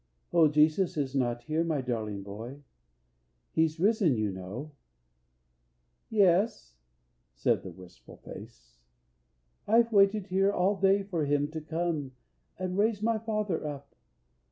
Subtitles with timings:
[0.33, 2.63] "O Jesus is not here, my darling boy,
[3.51, 4.71] He's risen, you know."
[6.09, 6.73] "Yes,"
[7.35, 8.79] said the wistful face,
[9.67, 12.13] "I've waited here all day for Him to come
[12.57, 13.95] And raise my father up.